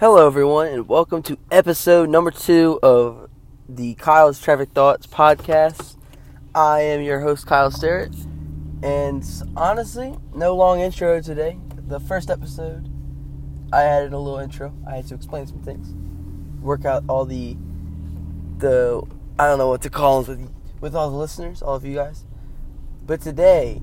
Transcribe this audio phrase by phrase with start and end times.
[0.00, 3.28] Hello, everyone, and welcome to episode number two of
[3.68, 5.98] the Kyle's Traffic Thoughts podcast.
[6.54, 8.14] I am your host, Kyle Sterrett,
[8.82, 9.22] and
[9.58, 11.58] honestly, no long intro today.
[11.86, 12.88] The first episode,
[13.74, 14.72] I added a little intro.
[14.88, 15.92] I had to explain some things,
[16.62, 17.58] work out all the
[18.56, 19.02] the
[19.38, 21.96] I don't know what to call them with with all the listeners, all of you
[21.96, 22.24] guys.
[23.04, 23.82] But today,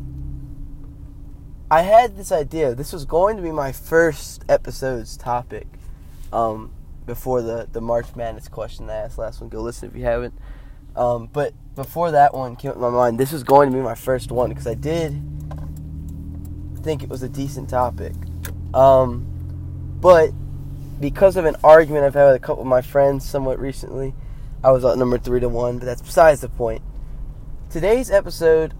[1.70, 2.74] I had this idea.
[2.74, 5.68] This was going to be my first episode's topic
[6.32, 6.74] um,
[7.06, 9.50] before the, the March Madness question I asked last one.
[9.50, 10.34] Go listen if you haven't.
[10.96, 13.96] Um, but before that one came in my mind, this was going to be my
[13.96, 15.22] first one because I did
[16.82, 18.14] think it was a decent topic.
[18.74, 19.26] Um,
[20.02, 20.32] but
[21.00, 24.14] because of an argument I've had with a couple of my friends somewhat recently,
[24.64, 26.82] I was at number three to one, but that's besides the point.
[27.70, 28.74] Today's episode,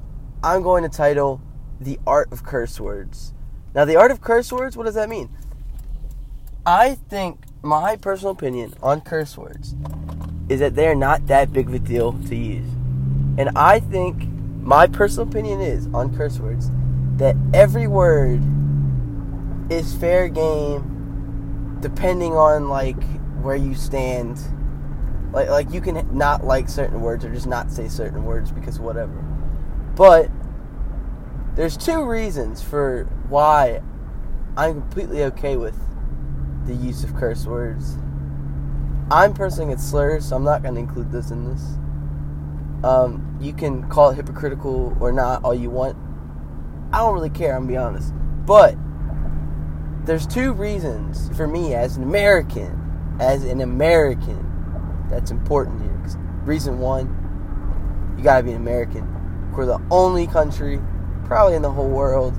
[0.44, 1.42] I'm going to title
[1.80, 3.34] The Art of Curse Words.
[3.76, 5.30] Now, the art of curse words, what does that mean?
[6.66, 9.76] I think my personal opinion on curse words
[10.50, 12.70] is that they're not that big of a deal to use.
[13.38, 14.24] And I think
[14.62, 16.72] my personal opinion is on curse words
[17.18, 18.42] that every word
[19.70, 23.02] is fair game depending on like
[23.42, 24.40] where you stand.
[25.34, 28.80] Like like you can not like certain words or just not say certain words because
[28.80, 29.14] whatever.
[29.96, 30.32] But
[31.56, 33.82] there's two reasons for why
[34.56, 35.76] I'm completely okay with
[36.68, 37.98] the use of curse words.
[39.10, 41.64] I'm personally against slurs, so I'm not going to include this in this.
[42.84, 45.98] Um, you can call it hypocritical or not, all you want.
[46.92, 48.14] I don't really care, I'm gonna be honest.
[48.46, 48.76] But
[50.06, 54.46] there's two reasons for me as an American, as an American,
[55.10, 55.88] that's important here.
[56.44, 59.52] Reason one, you gotta be an American.
[59.52, 60.80] We're the only country,
[61.26, 62.38] probably in the whole world,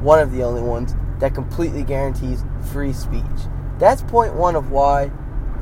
[0.00, 3.24] one of the only ones that completely guarantees free speech.
[3.80, 5.10] That's point one of why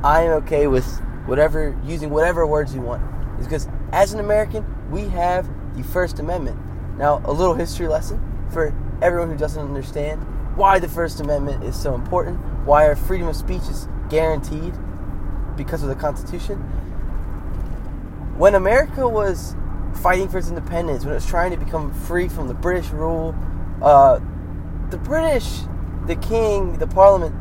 [0.02, 0.84] I am okay with
[1.26, 3.02] whatever using whatever words you want.
[3.38, 6.58] Is because as an American, we have the First Amendment.
[6.98, 8.20] Now, a little history lesson
[8.50, 10.20] for everyone who doesn't understand
[10.56, 14.74] why the First Amendment is so important, why our freedom of speech is guaranteed
[15.56, 16.56] because of the Constitution.
[18.36, 19.54] When America was
[20.02, 23.36] fighting for its independence, when it was trying to become free from the British rule,
[23.80, 24.18] uh,
[24.90, 25.60] the British,
[26.06, 27.34] the king, the parliament,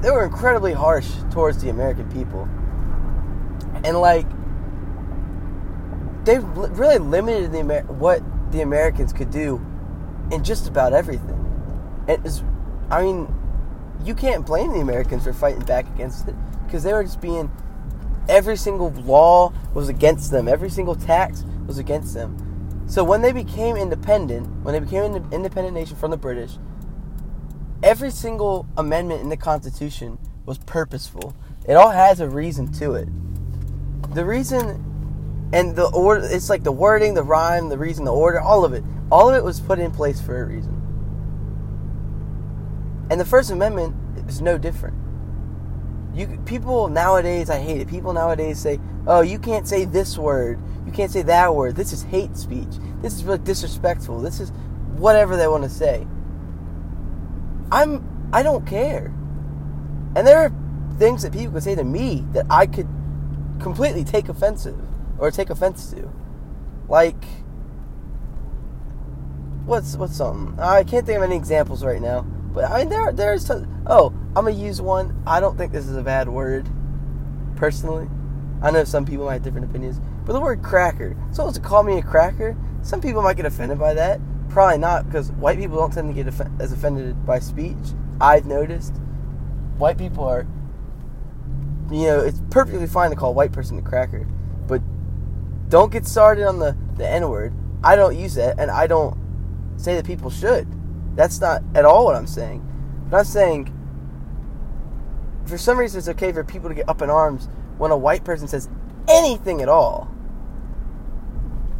[0.00, 2.48] they were incredibly harsh towards the American people.
[3.84, 4.26] And like
[6.24, 8.22] they really limited the Amer- what
[8.52, 9.64] the Americans could do
[10.30, 11.34] in just about everything.
[12.06, 12.42] Is
[12.90, 13.34] I mean,
[14.04, 16.34] you can't blame the Americans for fighting back against it
[16.66, 17.50] because they were just being
[18.28, 22.84] every single law was against them, every single tax was against them.
[22.86, 26.58] So when they became independent, when they became an independent nation from the British,
[27.82, 31.34] every single amendment in the Constitution was purposeful.
[31.66, 33.08] It all has a reason to it.
[34.14, 34.84] The reason
[35.52, 38.72] and the order it's like the wording, the rhyme, the reason, the order, all of
[38.72, 38.84] it.
[39.10, 40.74] All of it was put in place for a reason.
[43.10, 43.94] And the First Amendment
[44.28, 44.96] is no different.
[46.14, 47.88] You people nowadays, I hate it.
[47.88, 50.58] People nowadays say, "Oh, you can't say this word.
[50.84, 51.76] You can't say that word.
[51.76, 52.78] This is hate speech.
[53.00, 54.20] This is really disrespectful.
[54.20, 54.52] This is
[54.96, 56.06] whatever they want to say."
[57.70, 59.06] I'm I don't care.
[60.16, 60.52] And there are
[60.98, 62.88] things that people could say to me that I could
[63.60, 64.78] completely take offensive
[65.18, 66.10] or take offense to.
[66.88, 67.24] Like
[69.64, 70.58] what's what's something?
[70.58, 72.22] I can't think of any examples right now.
[72.22, 75.22] But I mean there there's t- oh, I'm gonna use one.
[75.26, 76.66] I don't think this is a bad word,
[77.56, 78.08] personally.
[78.62, 80.00] I know some people might have different opinions.
[80.24, 81.16] But the word cracker.
[81.30, 84.20] Someone to call me a cracker, some people might get offended by that.
[84.58, 87.76] Probably not, because white people don't tend to get off- as offended by speech.
[88.20, 88.92] I've noticed.
[89.76, 90.48] White people are,
[91.92, 94.26] you know, it's perfectly fine to call a white person a cracker,
[94.66, 94.82] but
[95.68, 97.52] don't get started on the, the N word.
[97.84, 99.16] I don't use that, and I don't
[99.76, 100.66] say that people should.
[101.14, 102.60] That's not at all what I'm saying.
[103.08, 103.72] But I'm saying,
[105.46, 108.24] for some reason, it's okay for people to get up in arms when a white
[108.24, 108.68] person says
[109.08, 110.12] anything at all.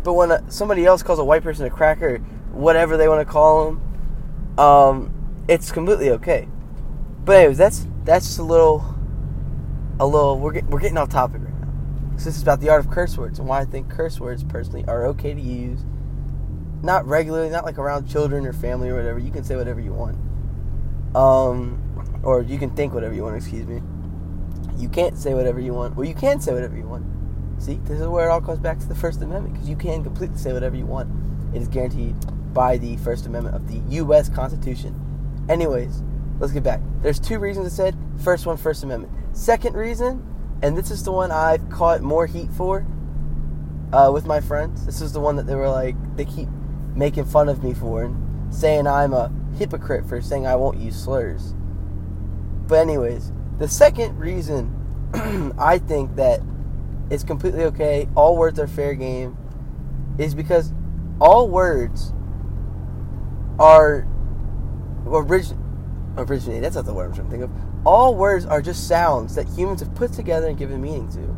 [0.04, 2.20] But when a, somebody else calls a white person a cracker,
[2.52, 6.48] whatever they want to call them, um, it's completely okay.
[7.24, 8.84] But anyways, that's that's just a little,
[10.00, 10.38] a little.
[10.38, 11.68] We're get, we're getting off topic right now.
[12.16, 14.42] So this is about the art of curse words and why I think curse words
[14.44, 15.80] personally are okay to use.
[16.82, 19.18] Not regularly, not like around children or family or whatever.
[19.18, 20.16] You can say whatever you want,
[21.14, 21.82] um,
[22.22, 23.36] or you can think whatever you want.
[23.36, 23.82] Excuse me.
[24.76, 25.96] You can't say whatever you want.
[25.96, 27.04] Well, you can say whatever you want.
[27.60, 30.04] See, this is where it all comes back to the First Amendment because you can
[30.04, 31.10] completely say whatever you want.
[31.54, 32.14] It is guaranteed
[32.52, 34.28] by the First Amendment of the U.S.
[34.28, 34.94] Constitution.
[35.48, 36.02] Anyways,
[36.40, 36.80] let's get back.
[37.02, 37.96] There's two reasons I said.
[38.22, 39.12] First one, First Amendment.
[39.36, 40.24] Second reason,
[40.62, 42.86] and this is the one I've caught more heat for
[43.92, 44.84] uh, with my friends.
[44.84, 46.48] This is the one that they were like, they keep
[46.94, 51.02] making fun of me for and saying I'm a hypocrite for saying I won't use
[51.02, 51.54] slurs.
[52.66, 54.74] But, anyways, the second reason
[55.58, 56.40] I think that
[57.10, 59.36] it's completely okay, all words are fair game,
[60.18, 60.72] is because
[61.20, 62.12] all words
[63.58, 64.06] are
[65.06, 65.56] orig-
[66.16, 66.62] originate.
[66.62, 67.50] That's not the word I'm trying to think of.
[67.86, 71.36] All words are just sounds that humans have put together and given meaning to.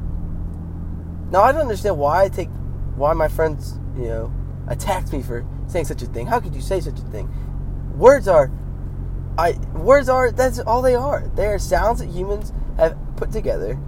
[1.30, 2.48] Now I don't understand why I take
[2.96, 4.32] why my friends, you know,
[4.68, 6.26] attacked me for saying such a thing.
[6.26, 7.30] How could you say such a thing?
[7.96, 8.50] Words are
[9.38, 11.30] I words are that's all they are.
[11.34, 13.78] They are sounds that humans have put together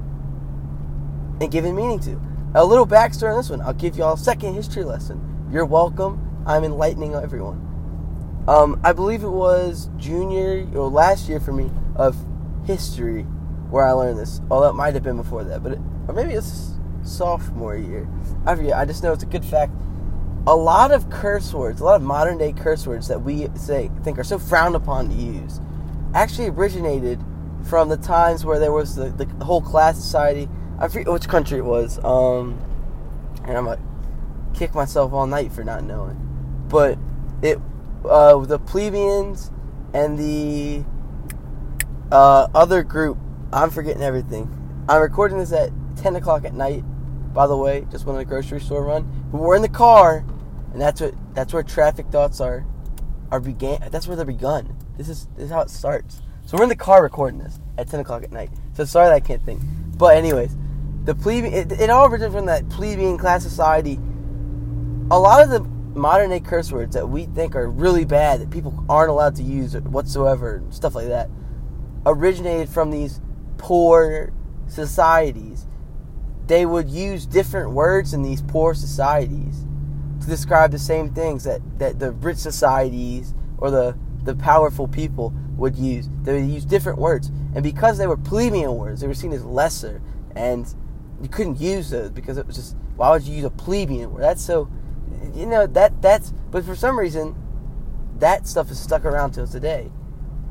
[1.40, 2.20] and given meaning to.
[2.54, 3.60] A little backstory on this one.
[3.62, 5.31] I'll give y'all a second history lesson.
[5.52, 6.42] You're welcome.
[6.46, 7.58] I'm enlightening everyone.
[8.48, 12.16] Um, I believe it was junior or last year for me of
[12.64, 13.24] history
[13.68, 14.40] where I learned this.
[14.50, 15.78] Although it might have been before that, but it,
[16.08, 16.72] or maybe it's
[17.02, 18.08] sophomore year.
[18.46, 18.72] I forget.
[18.72, 19.74] I just know it's a good fact.
[20.46, 23.90] A lot of curse words, a lot of modern day curse words that we say
[24.02, 25.60] think are so frowned upon to use,
[26.14, 27.22] actually originated
[27.68, 30.48] from the times where there was the, the whole class society.
[30.78, 32.02] I forget which country it was.
[32.02, 32.58] Um,
[33.44, 33.91] and I'm gonna
[34.54, 36.16] kick myself all night for not knowing.
[36.68, 36.98] But
[37.42, 37.58] it
[38.04, 39.50] uh, the plebeians
[39.94, 40.84] and the
[42.10, 43.18] uh, other group.
[43.52, 44.48] I'm forgetting everything.
[44.88, 46.84] I'm recording this at 10 o'clock at night.
[47.34, 49.28] By the way, just went on a grocery store run.
[49.30, 50.24] But we're in the car,
[50.72, 52.66] and that's what that's where traffic thoughts are
[53.30, 53.78] are began.
[53.90, 54.76] That's where they're begun.
[54.96, 56.20] This is this is how it starts.
[56.44, 58.50] So we're in the car recording this at 10 o'clock at night.
[58.74, 59.62] So sorry that I can't think.
[59.96, 60.56] But anyways,
[61.04, 63.98] the plebe it, it all originated from that plebeian class society.
[65.12, 65.60] A lot of the
[65.94, 69.42] modern day curse words that we think are really bad that people aren't allowed to
[69.42, 71.28] use whatsoever, stuff like that,
[72.06, 73.20] originated from these
[73.58, 74.32] poor
[74.68, 75.66] societies.
[76.46, 79.66] They would use different words in these poor societies
[80.22, 85.34] to describe the same things that, that the rich societies or the, the powerful people
[85.58, 86.08] would use.
[86.22, 87.30] They would use different words.
[87.54, 90.00] And because they were plebeian words, they were seen as lesser.
[90.34, 90.74] And
[91.20, 94.22] you couldn't use those because it was just, why would you use a plebeian word?
[94.22, 94.70] That's so
[95.34, 97.34] you know that that's but for some reason
[98.18, 99.90] that stuff is stuck around us today.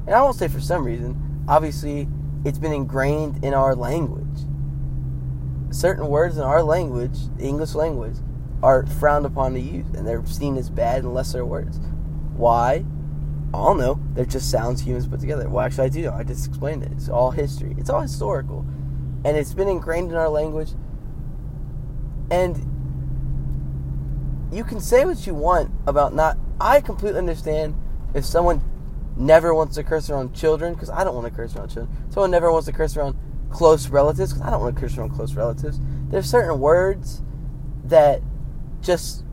[0.06, 1.44] And i won't say for some reason.
[1.48, 2.08] Obviously
[2.44, 4.46] it's been ingrained in our language.
[5.72, 8.18] Certain words in our language the english language
[8.64, 11.80] are frowned upon to use and they're seen as bad and lesser words.
[12.36, 12.86] Why?
[13.54, 14.00] I don't know.
[14.14, 15.50] They're just sounds humans put together.
[15.50, 16.14] Well actually i do know.
[16.14, 16.92] I just explained it.
[16.94, 17.76] It's all history.
[17.78, 18.66] It's all historical.
[19.24, 20.72] And it's been ingrained in our language.
[22.32, 22.71] And
[24.52, 26.38] you can say what you want about not.
[26.60, 27.76] I completely understand
[28.14, 28.62] if someone
[29.16, 32.12] never wants to curse around children because I don't want to curse around children.
[32.12, 33.16] Someone never wants to curse around
[33.50, 35.80] close relatives because I don't want to curse around close relatives.
[36.10, 37.22] There's certain words
[37.86, 38.22] that
[38.82, 39.24] just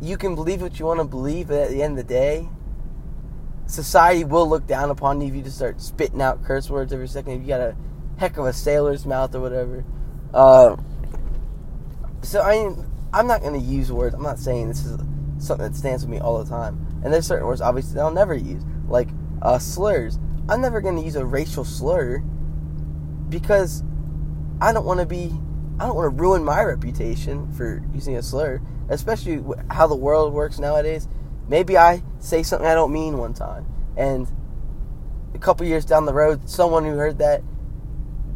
[0.00, 2.48] you can believe what you want to believe, but at the end of the day,
[3.66, 7.08] society will look down upon you if you just start spitting out curse words every
[7.08, 7.32] second.
[7.34, 7.76] If you got a
[8.18, 9.84] heck of a sailor's mouth or whatever.
[10.32, 10.76] Uh,
[12.22, 14.14] so I mean, I'm not going to use words.
[14.14, 14.98] I'm not saying this is
[15.38, 16.86] something that stands with me all the time.
[17.02, 19.08] And there's certain words, obviously, that I'll never use, like
[19.42, 20.18] uh, slurs.
[20.48, 22.18] I'm never going to use a racial slur
[23.28, 23.82] because
[24.60, 25.32] I don't want to be.
[25.78, 30.34] I don't want to ruin my reputation for using a slur, especially how the world
[30.34, 31.08] works nowadays.
[31.48, 34.30] Maybe I say something I don't mean one time, and
[35.34, 37.42] a couple years down the road, someone who heard that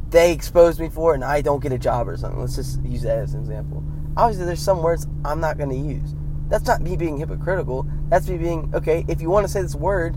[0.09, 2.40] they exposed me for it, and I don't get a job or something.
[2.40, 3.85] Let's just use that as an example
[4.16, 6.14] obviously there's some words I'm not going to use.
[6.49, 7.87] That's not me being hypocritical.
[8.09, 10.16] That's me being, okay, if you want to say this word,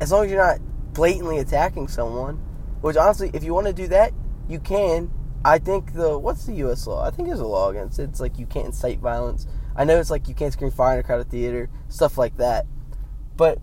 [0.00, 0.60] as long as you're not
[0.94, 2.36] blatantly attacking someone,
[2.80, 4.12] which honestly, if you want to do that,
[4.48, 5.10] you can.
[5.44, 6.86] I think the, what's the U.S.
[6.86, 7.06] law?
[7.06, 8.04] I think there's a law against it.
[8.04, 9.46] It's like you can't incite violence.
[9.76, 12.66] I know it's like you can't scream fire in a crowded theater, stuff like that.
[13.36, 13.58] But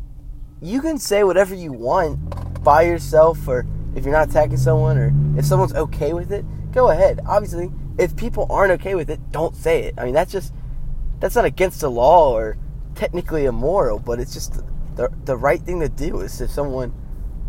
[0.62, 3.66] you can say whatever you want by yourself, or
[3.96, 7.20] if you're not attacking someone, or if someone's okay with it, go ahead.
[7.28, 9.96] Obviously, if people aren't okay with it, don't say it.
[9.98, 10.54] I mean, that's just
[11.20, 12.58] that's not against the law or
[12.96, 14.62] technically immoral, but it's just
[14.96, 16.22] the the right thing to do.
[16.22, 16.94] Is if someone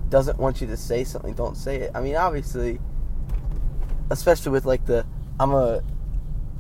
[0.09, 1.91] doesn't want you to say something, don't say it.
[1.95, 2.81] I mean, obviously,
[4.11, 5.07] especially with like the
[5.39, 5.83] I'm a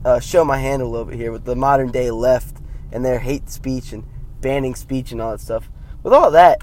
[0.04, 2.58] uh, show my hand a little bit here with the modern day left
[2.92, 4.04] and their hate speech and
[4.40, 5.68] banning speech and all that stuff.
[6.02, 6.62] With all that,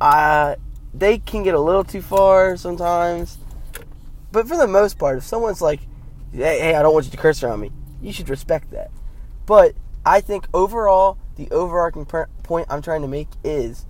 [0.00, 0.56] uh,
[0.92, 3.38] they can get a little too far sometimes.
[4.30, 5.80] But for the most part, if someone's like,
[6.32, 7.70] hey, hey, I don't want you to curse around me.
[8.00, 8.90] You should respect that.
[9.46, 9.74] But
[10.04, 13.86] I think overall, the overarching point I'm trying to make is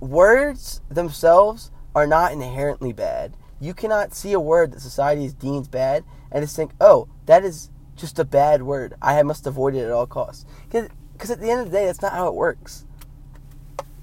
[0.00, 3.36] words themselves are not inherently bad.
[3.60, 7.70] You cannot see a word that society deems bad and just think, oh, that is
[7.96, 8.94] just a bad word.
[9.02, 10.46] I must avoid it at all costs.
[10.70, 12.84] Because at the end of the day, that's not how it works.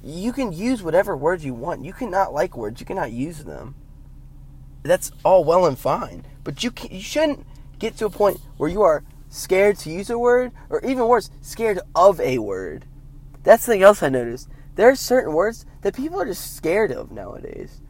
[0.03, 1.85] You can use whatever words you want.
[1.85, 2.79] You cannot like words.
[2.81, 3.75] You cannot use them.
[4.85, 6.25] That's all well and fine.
[6.43, 7.45] But you you shouldn't
[7.79, 11.29] get to a point where you are scared to use a word, or even worse,
[11.41, 12.85] scared of a word.
[13.43, 14.47] That's something else I noticed.
[14.75, 17.81] There are certain words that people are just scared of nowadays.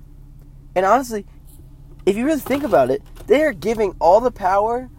[0.75, 1.25] And honestly,
[2.05, 4.89] if you really think about it, they are giving all the power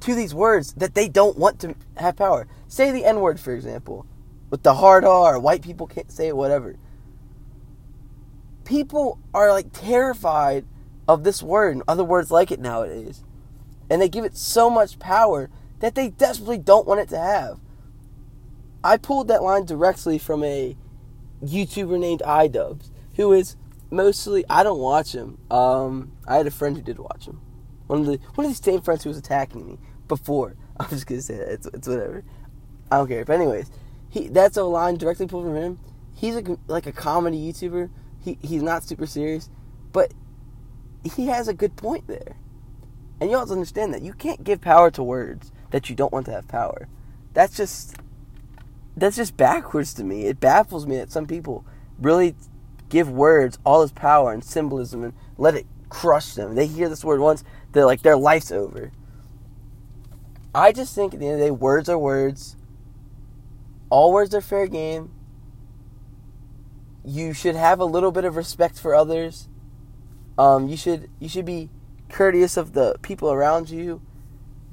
[0.00, 2.46] to these words that they don't want to have power.
[2.68, 4.06] Say the N word, for example,
[4.50, 6.76] with the hard R, white people can't say it, whatever.
[8.64, 10.64] People are like terrified
[11.08, 13.22] of this word and other words like it nowadays.
[13.90, 17.60] And they give it so much power that they desperately don't want it to have.
[18.84, 20.76] I pulled that line directly from a
[21.44, 23.56] YouTuber named iDubbbz, who is
[23.90, 25.38] mostly I don't watch him.
[25.50, 27.40] Um, I had a friend who did watch him.
[27.86, 29.78] One of the one of these same friends who was attacking me
[30.08, 30.56] before.
[30.80, 32.24] I'm just gonna say that it's, it's whatever.
[32.90, 33.24] I don't care.
[33.24, 33.70] But anyways,
[34.08, 35.78] he that's a line directly pulled from him.
[36.14, 37.90] He's a, like a comedy YouTuber.
[38.20, 39.48] He he's not super serious,
[39.92, 40.12] but
[41.04, 42.36] he has a good point there.
[43.20, 46.26] And you also understand that you can't give power to words that you don't want
[46.26, 46.88] to have power.
[47.34, 47.96] That's just
[48.96, 50.26] that's just backwards to me.
[50.26, 51.64] It baffles me that some people
[51.98, 52.34] really
[52.88, 56.54] give words all this power and symbolism and let it crush them.
[56.54, 58.92] They hear this word once, they're like their life's over.
[60.54, 62.56] I just think at the end of the day, words are words.
[63.88, 65.10] All words are fair game.
[67.04, 69.48] You should have a little bit of respect for others.
[70.38, 71.68] Um, you should you should be
[72.08, 74.00] courteous of the people around you.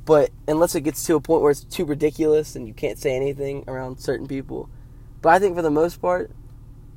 [0.05, 3.15] But unless it gets to a point where it's too ridiculous and you can't say
[3.15, 4.69] anything around certain people.
[5.21, 6.31] But I think for the most part,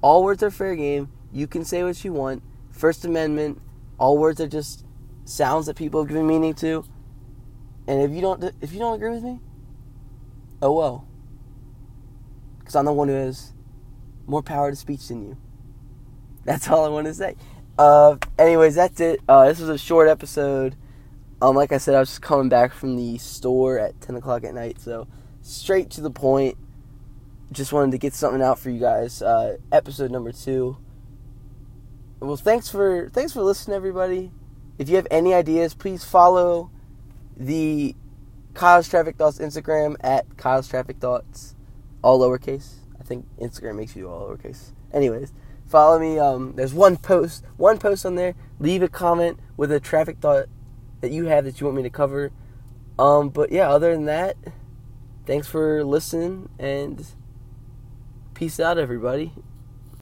[0.01, 1.11] all words are fair game.
[1.33, 2.43] You can say what you want.
[2.71, 3.61] First Amendment,
[3.99, 4.85] all words are just
[5.25, 6.85] sounds that people have given meaning to.
[7.87, 9.41] And if you don't if you don't agree with me,
[10.61, 11.07] oh well.
[12.65, 13.53] Cuz I'm the one who has
[14.27, 15.37] more power to speech than you.
[16.45, 17.37] That's all I want to say.
[17.83, 19.19] Uh, anyways, that's it.
[19.29, 20.77] Uh, this was a short episode.
[21.41, 24.45] Um, like I said, I was just coming back from the store at 10 o'clock
[24.45, 25.09] at night, so
[25.41, 26.57] straight to the point.
[27.51, 29.21] Just wanted to get something out for you guys.
[29.21, 30.77] Uh, episode number two.
[32.21, 34.31] Well, thanks for thanks for listening, everybody.
[34.79, 36.71] If you have any ideas, please follow
[37.37, 37.97] the
[38.55, 41.57] Kyle's Traffic Thoughts Instagram at Kyle's Traffic Thoughts,
[42.01, 42.75] all lowercase.
[43.01, 44.71] I think Instagram makes you all lowercase.
[44.93, 45.33] Anyways,
[45.73, 46.19] follow me.
[46.19, 48.35] Um, there's one post, one post on there.
[48.61, 50.47] Leave a comment with a traffic thought
[51.01, 52.31] that you have that you want me to cover.
[52.99, 54.37] Um, but yeah, other than that,
[55.27, 57.05] thanks for listening and
[58.35, 59.33] peace out, everybody.